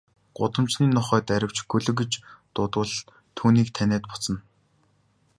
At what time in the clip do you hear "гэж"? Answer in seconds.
1.99-2.11